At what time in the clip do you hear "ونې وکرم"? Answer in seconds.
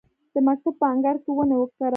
1.33-1.89